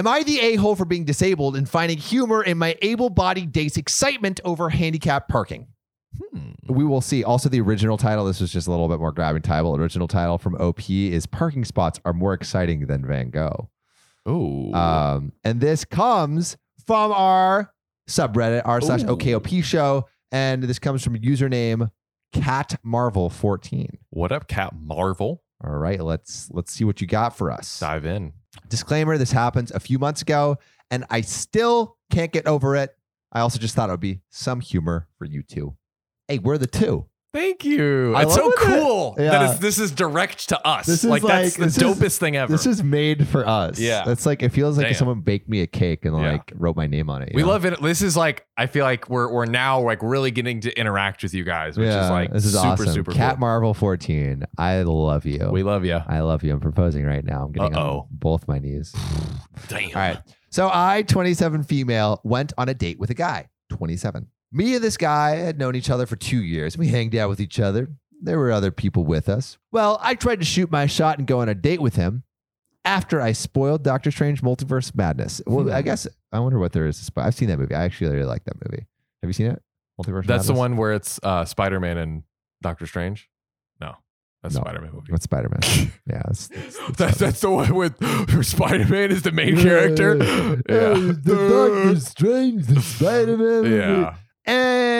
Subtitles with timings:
[0.00, 3.52] Am I the a hole for being disabled and finding humor in my able bodied
[3.52, 5.66] date's excitement over handicapped parking?
[6.32, 6.52] Hmm.
[6.70, 7.22] We will see.
[7.22, 9.76] Also, the original title, this was just a little bit more grabbing title.
[9.76, 13.68] Original title from OP is Parking Spots Are More Exciting Than Van Gogh.
[14.26, 14.72] Ooh.
[14.72, 16.56] Um, and this comes
[16.86, 17.70] from our
[18.08, 19.02] subreddit, r slash.
[19.02, 20.08] OKOP show.
[20.32, 21.90] And this comes from username
[22.32, 23.98] Cat Marvel 14.
[24.08, 25.42] what up, Cat Marvel?
[25.62, 27.80] All right, let's let's see what you got for us.
[27.80, 28.32] Dive in.
[28.68, 30.56] Disclaimer: This happened a few months ago,
[30.90, 32.96] and I still can't get over it.
[33.32, 35.76] I also just thought it would be some humor for you two.
[36.28, 37.06] Hey, we're the two.
[37.32, 38.12] Thank you.
[38.16, 38.58] I it's so love it.
[38.58, 39.30] cool Yeah.
[39.30, 40.86] that it's, this is direct to us.
[40.86, 42.50] This is like, that's the this is- dopest thing ever.
[42.50, 43.78] This is made for us.
[43.78, 44.10] Yeah.
[44.10, 44.98] it's like it feels like if Damn.
[44.98, 46.32] someone baked me a cake and Yeah.
[46.32, 47.30] like wrote my name on it.
[47.32, 47.48] we know?
[47.48, 47.80] love it.
[47.80, 51.32] This is like I feel like we're we're now like really getting to interact with
[51.32, 52.88] you guys, which yeah, is like this is super awesome.
[52.92, 53.40] super Cat cool.
[53.40, 54.42] Marvel 14.
[54.58, 55.48] I love you.
[55.52, 56.00] we love you.
[56.06, 56.52] I love you.
[56.52, 57.44] I'm proposing right now.
[57.44, 58.08] I'm getting Uh-oh.
[58.10, 58.92] both my knees.
[59.68, 59.84] Damn.
[59.90, 60.18] All right.
[60.50, 64.26] So I, 27 female, went on a date with a guy, 27.
[64.52, 66.76] Me and this guy had known each other for two years.
[66.76, 67.88] We hanged out with each other.
[68.22, 69.58] There were other people with us.
[69.72, 72.24] Well, I tried to shoot my shot and go on a date with him
[72.84, 75.40] after I spoiled Doctor Strange Multiverse Madness.
[75.46, 77.10] Well, I guess I wonder what there is.
[77.16, 77.74] I've seen that movie.
[77.74, 78.86] I actually really like that movie.
[79.22, 79.62] Have you seen it?
[80.00, 82.22] Multiverse That's the one where it's uh, Spider Man and
[82.62, 83.28] Doctor Strange.
[83.80, 83.94] No,
[84.42, 84.62] that's No.
[84.62, 85.12] Spider Man movie.
[85.12, 85.92] With Spider Man.
[86.06, 86.22] yeah.
[86.28, 86.48] It's
[86.96, 87.94] That's, that's the one with
[88.44, 90.16] Spider Man is the main character.
[90.16, 90.94] Yeah, Yeah.
[90.94, 93.64] the Doctor Strange, the Spider Man.
[93.72, 94.14] Yeah.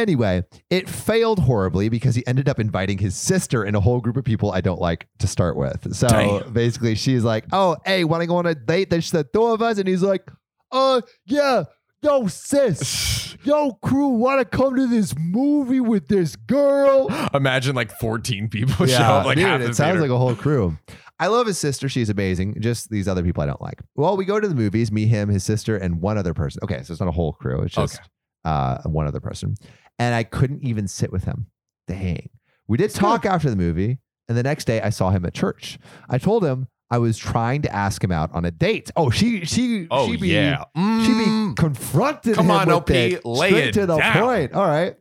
[0.00, 4.16] Anyway, it failed horribly because he ended up inviting his sister and a whole group
[4.16, 5.94] of people I don't like to start with.
[5.94, 6.52] So Damn.
[6.52, 9.60] basically, she's like, "Oh, hey, want to go on a date?" There's the two of
[9.62, 10.28] us, and he's like,
[10.72, 11.64] "Uh, yeah,
[12.02, 17.90] yo, sis, yo, crew, want to come to this movie with this girl?" Imagine like
[17.98, 20.00] 14 people show up like dude, half it the sounds theater.
[20.00, 20.76] like a whole crew.
[21.18, 21.86] I love his sister.
[21.90, 22.56] She's amazing.
[22.62, 23.82] Just these other people I don't like.
[23.94, 26.60] Well, we go to the movies, me, him, his sister, and one other person.
[26.64, 27.60] Okay, so it's not a whole crew.
[27.60, 28.06] It's just Okay.
[28.46, 29.54] uh, one other person.
[30.00, 31.46] And I couldn't even sit with him.
[31.86, 32.30] Dang.
[32.66, 35.78] We did talk after the movie, and the next day I saw him at church.
[36.08, 38.90] I told him I was trying to ask him out on a date.
[38.96, 40.64] Oh, she she oh she be, yeah.
[40.74, 41.56] she be Mm.
[41.56, 42.34] confronted.
[42.36, 44.22] Come him on, with OP, it, lay straight it to the down.
[44.22, 44.52] point.
[44.54, 44.96] All right.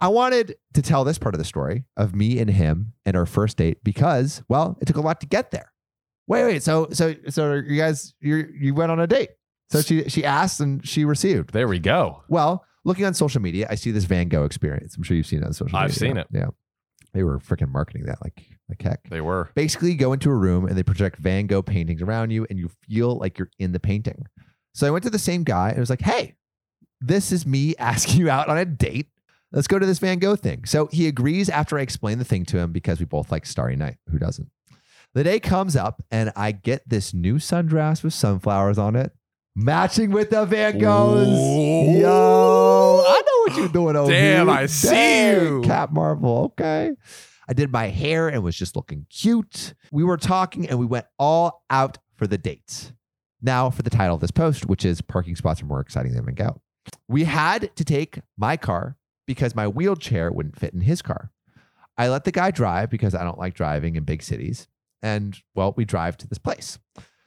[0.00, 3.26] I wanted to tell this part of the story of me and him and our
[3.26, 5.72] first date because, well, it took a lot to get there.
[6.26, 6.62] Wait, wait.
[6.62, 9.30] So, so, so you guys, you you went on a date.
[9.70, 11.52] So she she asked and she received.
[11.52, 12.22] There we go.
[12.28, 14.96] Well, looking on social media, I see this Van Gogh experience.
[14.96, 15.80] I'm sure you've seen it on social media.
[15.80, 16.26] I've seen it.
[16.30, 16.48] Yeah.
[17.12, 19.08] They were freaking marketing that like like heck.
[19.08, 19.50] They were.
[19.54, 22.58] Basically, you go into a room and they project Van Gogh paintings around you and
[22.58, 24.26] you feel like you're in the painting.
[24.74, 26.34] So I went to the same guy and was like, hey,
[27.00, 29.08] this is me asking you out on a date.
[29.52, 30.64] Let's go to this Van Gogh thing.
[30.64, 33.76] So he agrees after I explain the thing to him because we both like Starry
[33.76, 33.98] Night.
[34.10, 34.50] Who doesn't?
[35.14, 39.12] The day comes up and I get this new sundress with sunflowers on it,
[39.54, 41.28] matching with the Van Goghs.
[41.28, 42.00] Ooh.
[42.00, 42.63] Yo,
[43.00, 44.56] I know what you're doing over Damn, here.
[44.56, 45.62] I see Dang, you.
[45.62, 46.52] Cap Marvel.
[46.58, 46.92] Okay.
[47.48, 49.74] I did my hair and was just looking cute.
[49.92, 52.92] We were talking and we went all out for the dates.
[53.42, 56.24] Now for the title of this post, which is Parking Spots Are More Exciting Than
[56.34, 56.62] Gogh.
[57.08, 58.96] We had to take my car
[59.26, 61.30] because my wheelchair wouldn't fit in his car.
[61.96, 64.68] I let the guy drive because I don't like driving in big cities.
[65.02, 66.78] And well, we drive to this place.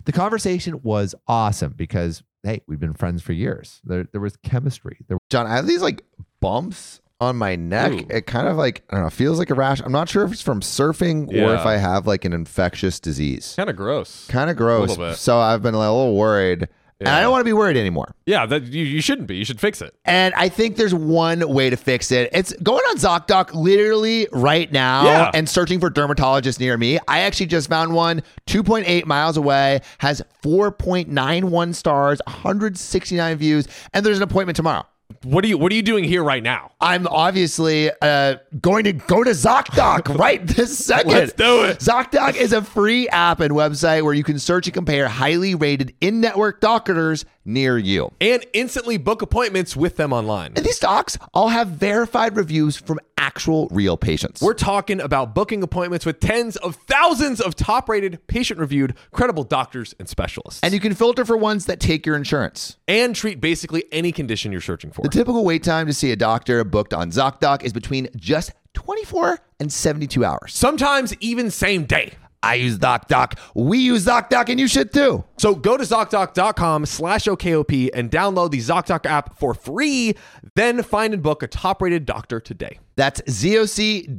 [0.07, 3.81] The conversation was awesome because, hey, we've been friends for years.
[3.83, 4.99] There, there was chemistry.
[5.09, 6.01] There John, I have these like
[6.39, 7.91] bumps on my neck.
[7.91, 8.07] Ooh.
[8.09, 9.81] It kind of like I don't know, feels like a rash.
[9.81, 13.53] I'm not sure if it's from surfing or if I have like an infectious disease.
[13.57, 14.27] Kind of gross.
[14.27, 14.91] Kind of gross.
[14.91, 15.17] little bit.
[15.17, 16.69] So I've been a little worried.
[16.99, 18.15] And I don't want to be worried anymore.
[18.25, 19.35] Yeah, that you, you shouldn't be.
[19.35, 19.93] You should fix it.
[20.05, 22.29] And I think there's one way to fix it.
[22.33, 25.31] It's going on ZocDoc literally right now Yeah.
[25.33, 26.97] and searching for dermatologists near me.
[27.07, 34.17] I actually just found one 2.8 miles away, has 4.91 stars, 169 views, and there's
[34.17, 34.85] an appointment tomorrow.
[35.23, 36.71] What are you What are you doing here right now?
[36.81, 41.11] I'm obviously uh, going to go to ZocDoc right this second.
[41.11, 41.79] Let's do it.
[41.79, 45.95] ZocDoc is a free app and website where you can search and compare highly rated
[46.01, 48.11] in network doctors near you.
[48.21, 50.53] And instantly book appointments with them online.
[50.55, 54.41] And these docs all have verified reviews from actual real patients.
[54.41, 59.43] We're talking about booking appointments with tens of thousands of top rated, patient reviewed, credible
[59.43, 60.59] doctors and specialists.
[60.63, 62.77] and you can filter for ones that take your insurance.
[62.87, 65.01] and treat basically any condition you're searching for.
[65.01, 69.39] The typical wait time to see a doctor booked on ZocDoc is between just 24
[69.59, 70.53] and 72 hours.
[70.53, 72.13] Sometimes even same day.
[72.47, 73.37] I use ZocDoc.
[73.55, 75.25] We use ZocDoc, and you should too.
[75.37, 80.15] So go to ZocDoc.com slash OKOP and download the ZocDoc app for free.
[80.55, 82.79] Then find and book a top rated doctor today.
[82.95, 84.11] That's zocdoc.com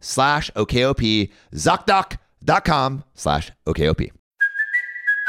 [0.00, 4.21] slash OKOP, ZocDoc.com slash OKOP.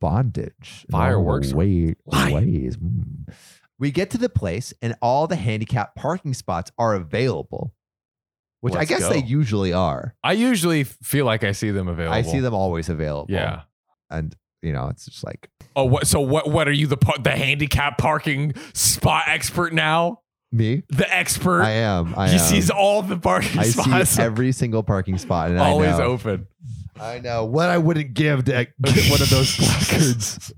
[0.00, 0.84] Bondage.
[0.88, 1.52] in all the Fireworks.
[1.52, 2.76] Way, ways.
[2.76, 3.32] Mm.
[3.78, 7.74] We get to the place and all the handicap parking spots are available,
[8.60, 10.16] which I Let's guess they usually are.
[10.24, 12.14] I usually feel like I see them available.
[12.14, 13.32] I see them always available.
[13.32, 13.62] Yeah.
[14.10, 16.08] And, you know, it's just like Oh, what?
[16.08, 16.50] So what?
[16.50, 20.22] What are you the pa- the handicap parking spot expert now?
[20.50, 20.82] me.
[20.88, 21.62] The expert.
[21.62, 22.14] I am.
[22.16, 22.38] I he am.
[22.40, 24.10] sees all the parking I spots.
[24.10, 25.50] see every single parking spot.
[25.50, 26.48] And always I know, open.
[27.00, 28.52] I know what I wouldn't give to
[28.82, 30.52] get one of those placards.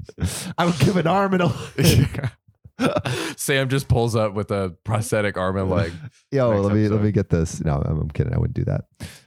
[0.58, 1.46] I would give an arm and a
[1.76, 2.30] leg.
[3.36, 5.92] Sam just pulls up with a prosthetic arm and leg.
[6.30, 7.62] Yo, Next let me let me get this.
[7.64, 8.32] No, I'm, I'm kidding.
[8.32, 8.84] I wouldn't do that.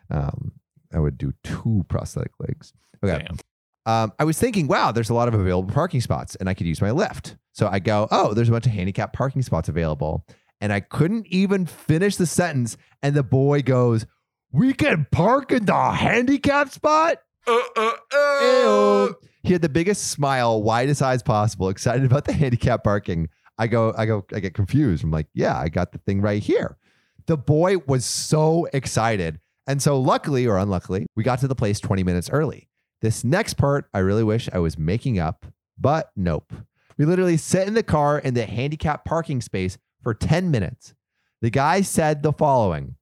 [0.10, 0.54] Um,
[0.94, 2.74] I would do two prosthetic legs.
[3.04, 3.26] Okay.
[3.26, 3.38] Damn.
[3.86, 6.68] Um, I was thinking, wow, there's a lot of available parking spots, and I could
[6.68, 7.36] use my lift.
[7.52, 10.26] So I go, oh, there's a bunch of handicap parking spots available,
[10.62, 14.06] and I couldn't even finish the sentence, and the boy goes,
[14.54, 19.14] "We can park in the handicap spot." Uh, uh, uh.
[19.44, 23.28] He had the biggest smile, widest eyes possible, excited about the handicap parking.
[23.58, 25.04] I go, I go, I get confused.
[25.04, 26.78] I'm like, yeah, I got the thing right here.
[27.26, 29.40] The boy was so excited.
[29.68, 32.70] And so, luckily or unluckily, we got to the place 20 minutes early.
[33.02, 35.46] This next part, I really wish I was making up,
[35.78, 36.54] but nope.
[36.98, 40.94] We literally sat in the car in the handicap parking space for 10 minutes.
[41.42, 42.96] The guy said the following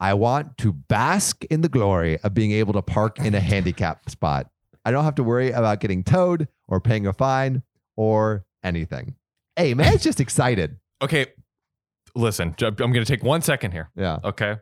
[0.00, 4.08] I want to bask in the glory of being able to park in a handicap
[4.08, 4.48] spot.
[4.84, 7.62] I don't have to worry about getting towed or paying a fine
[7.96, 9.16] or anything.
[9.56, 10.76] Hey, man's just excited.
[11.00, 11.26] Okay,
[12.16, 12.56] listen.
[12.60, 13.88] I'm going to take one second here.
[13.94, 14.18] Yeah.
[14.24, 14.56] Okay.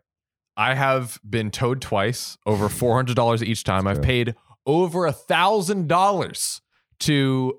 [0.54, 3.86] I have been towed twice, over four hundred dollars each time.
[3.86, 4.34] I've paid
[4.66, 6.60] over a thousand dollars
[7.00, 7.58] to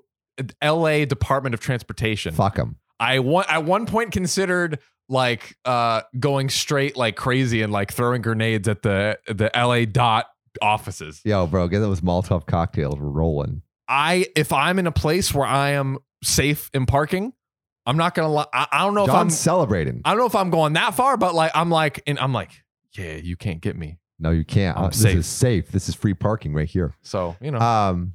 [0.62, 1.06] L.A.
[1.06, 2.34] Department of Transportation.
[2.34, 2.76] Fuck him.
[3.00, 4.78] I one at one point considered
[5.08, 10.26] like uh going straight like crazy and like throwing grenades at the the LA dot
[10.60, 11.20] offices.
[11.24, 13.62] Yo, bro, get those Molotov cocktails rolling.
[13.88, 17.32] I if I'm in a place where I am safe in parking,
[17.86, 18.46] I'm not gonna lie.
[18.52, 20.02] I, I don't know if I'm celebrating.
[20.04, 22.50] I don't know if I'm going that far, but like I'm like and I'm like,
[22.92, 23.98] yeah, you can't get me.
[24.18, 24.76] No, you can't.
[24.76, 25.16] I'm Uh, this safe.
[25.16, 25.68] is safe.
[25.70, 26.94] This is free parking right here.
[27.02, 28.14] So you know, Um,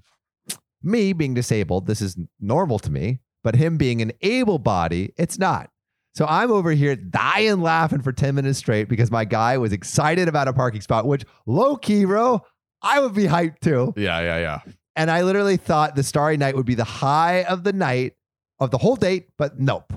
[0.83, 5.37] me being disabled, this is normal to me, but him being an able body, it's
[5.37, 5.69] not.
[6.15, 10.27] So I'm over here dying laughing for 10 minutes straight because my guy was excited
[10.27, 12.41] about a parking spot, which low key, bro,
[12.81, 13.93] I would be hyped too.
[13.97, 14.59] yeah, yeah, yeah.
[14.95, 18.13] And I literally thought the starry night would be the high of the night
[18.59, 19.91] of the whole date, but nope.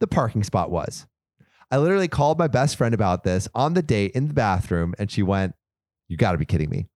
[0.00, 1.06] The parking spot was.
[1.70, 5.08] I literally called my best friend about this on the date in the bathroom, and
[5.10, 5.54] she went,
[6.08, 6.88] You got to be kidding me.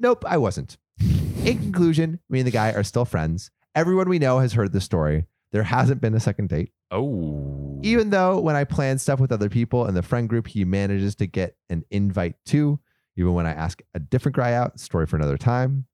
[0.00, 0.76] Nope, I wasn't.
[1.00, 3.50] In conclusion, me and the guy are still friends.
[3.76, 5.26] Everyone we know has heard the story.
[5.52, 6.72] There hasn't been a second date.
[6.90, 10.64] Oh, Even though when I plan stuff with other people in the friend group, he
[10.64, 12.80] manages to get an invite too.
[13.16, 15.86] Even when I ask a different guy out, story for another time.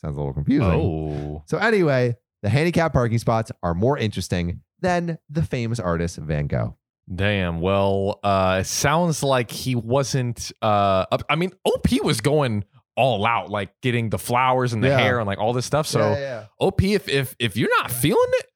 [0.00, 0.70] Sounds a little confusing.
[0.70, 6.46] oh, So anyway, the handicap parking spots are more interesting than the famous artist Van
[6.46, 6.76] Gogh.
[7.12, 7.60] damn.
[7.60, 10.52] Well, uh, sounds like he wasn't.
[10.62, 12.64] Uh, up- I mean, OP was going
[12.96, 14.98] all out, like getting the flowers and the Yeah.
[14.98, 15.86] hair and like all this stuff.
[15.86, 16.00] So.
[16.12, 18.46] yeah, OP, if if if you're not feeling it,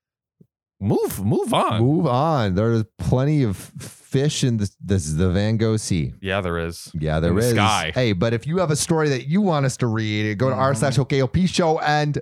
[0.84, 1.80] move move on.
[1.80, 2.54] move on.
[2.54, 6.12] There's plenty of fish in this, this the Van Gogh Sea.
[6.20, 6.90] Yeah, there is.
[6.94, 7.92] Yeah, there In the sky.
[7.94, 10.54] Hey, but if you have a story that you want us to read, go to
[10.54, 11.04] r slash mm.
[11.04, 12.20] OKOP show and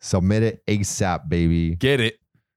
[0.00, 1.74] submit it ASAP, baby.
[1.76, 2.18] Get it.